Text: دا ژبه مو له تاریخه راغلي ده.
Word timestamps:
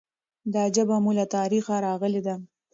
دا 0.53 0.63
ژبه 0.75 0.95
مو 1.03 1.11
له 1.19 1.25
تاریخه 1.35 1.75
راغلي 1.87 2.21
ده. 2.27 2.35